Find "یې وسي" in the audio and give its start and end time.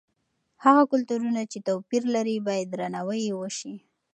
3.27-3.73